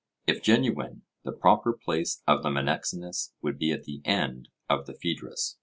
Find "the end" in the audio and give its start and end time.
3.83-4.49